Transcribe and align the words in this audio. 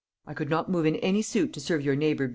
I 0.25 0.33
could 0.33 0.49
not 0.49 0.67
move 0.67 0.87
in 0.87 0.95
any 0.95 1.21
suit 1.21 1.53
to 1.53 1.59
serve 1.59 1.83
your 1.83 1.95
neighbour 1.95 2.25
B. 2.25 2.29